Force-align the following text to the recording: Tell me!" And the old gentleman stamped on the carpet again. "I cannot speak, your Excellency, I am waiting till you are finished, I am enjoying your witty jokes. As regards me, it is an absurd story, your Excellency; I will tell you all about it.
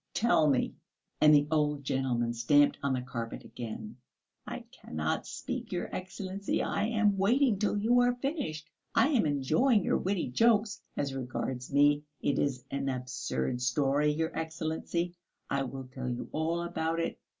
Tell 0.15 0.47
me!" 0.49 0.73
And 1.21 1.31
the 1.31 1.45
old 1.51 1.83
gentleman 1.83 2.33
stamped 2.33 2.79
on 2.81 2.93
the 2.93 3.03
carpet 3.03 3.43
again. 3.43 3.97
"I 4.47 4.61
cannot 4.71 5.27
speak, 5.27 5.71
your 5.71 5.95
Excellency, 5.95 6.63
I 6.63 6.85
am 6.87 7.19
waiting 7.19 7.59
till 7.59 7.77
you 7.77 7.99
are 7.99 8.15
finished, 8.15 8.67
I 8.95 9.09
am 9.09 9.27
enjoying 9.27 9.83
your 9.83 9.99
witty 9.99 10.29
jokes. 10.31 10.81
As 10.97 11.13
regards 11.13 11.71
me, 11.71 12.03
it 12.19 12.39
is 12.39 12.65
an 12.71 12.89
absurd 12.89 13.61
story, 13.61 14.11
your 14.11 14.35
Excellency; 14.35 15.13
I 15.51 15.65
will 15.65 15.83
tell 15.93 16.09
you 16.09 16.29
all 16.33 16.63
about 16.63 16.99
it. 16.99 17.19